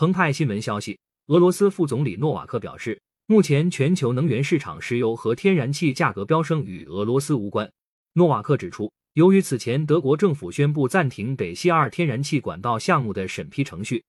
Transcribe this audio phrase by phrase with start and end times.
[0.00, 7.70] 澎湃新闻消息，俄罗斯副总理诺瓦克表示，目前全球能源市场石油和天然气价格飙升与俄罗斯无关。
[8.14, 14.02] 诺瓦克指出，由于此前德国政府宣布暂停北溪二天然气管道项目的审批程序，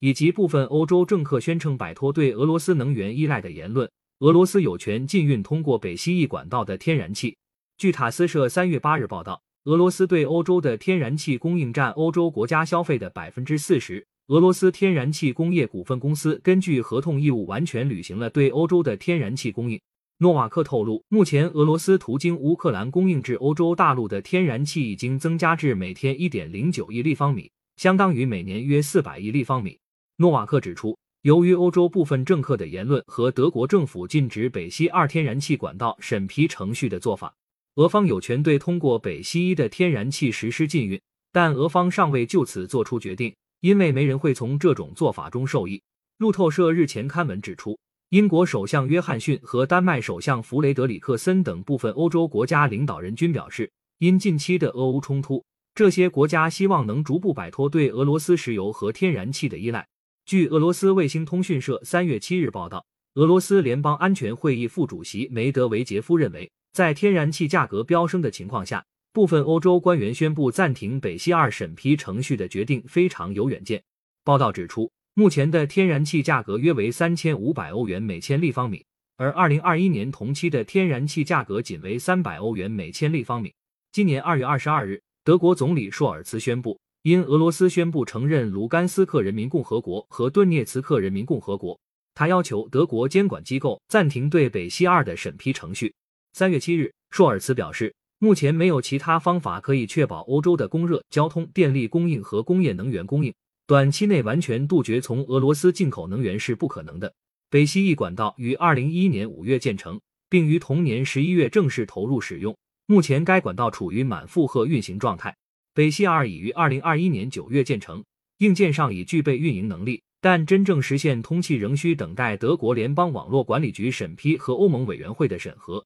[0.00, 7.34] 以及部分欧洲政客宣称摆脱对俄罗斯能源依赖的言论，俄罗斯有权禁运通过北溪一管道的天然气。
[7.78, 14.06] 据塔斯社三月八日报道，俄罗斯对欧洲的天然气供应占欧洲国家消费的百分之四十。
[14.28, 19.80] 俄罗斯天然气工业股份公司根据合同义务完全履行了对欧洲的天然气供应。
[20.18, 29.78] 诺瓦克透露，目前俄罗斯途经乌克兰供应至欧洲大陆的天然气已经增加至每天一点零九亿立方米，相当于每年约四百亿立方米。
[30.16, 37.32] 诺瓦克指出，由于欧洲部分政客的言论和德国政府禁止北溪二天然气管道审批程序的做法，
[37.76, 43.32] 俄方有权对通过北溪一的天然气实施禁运，但俄方尚未就此作出决定，
[43.66, 45.82] 因为没人会从这种做法中受益。
[46.18, 47.76] 路透社日前刊文指出。
[48.10, 53.68] 英国首相约翰逊和丹麦首相弗雷德里克森等部分欧洲国家领导人均表示，
[53.98, 59.84] 因近期的俄乌冲突，这些国家希望能逐步摆脱对俄罗斯石油和天然气的依赖。
[60.24, 68.84] 据俄罗斯卫星通讯社三月七日报道，俄罗斯联邦安全会议副主席梅德韦杰夫认为，在天然气价格飙升的情况下，
[69.16, 73.82] 部分欧洲官员宣布暂停北溪二审批程序的决定非常有远见。
[74.22, 74.92] 报道指出。
[75.18, 78.84] 目前的天然气价格约为三千五百欧元每千立方米，
[79.16, 83.50] 而二零二一年同期的天然气价格仅为三百欧元每千立方米。
[83.92, 91.80] 今年二月二十二日，德国总理朔尔茨宣布，因俄罗斯宣布承认卢甘斯克人民共和国和顿涅茨克人民共和国，
[92.14, 95.94] 他要求德国监管机构暂停对北溪二的审批程序。
[96.34, 103.32] 三月七日，朔尔茨表示，目前没有其他方法可以确保欧洲的供热、交通、电力供应和工业能源供应。
[103.66, 107.12] 短期内完全杜绝从俄罗斯进口能源是不可能的。
[107.50, 112.56] 北溪一管道于二零一一年五月建成，并于同年十一月正式投入使用。
[112.86, 115.36] 目前该管道处于满负荷运行状态。
[115.74, 118.02] 北溪二已于二零二一年九月建成，
[118.38, 125.84] 硬件上已具备运营能力，但真正实现通气仍需等待德国联邦网络管理局审批和欧盟委员会的审核。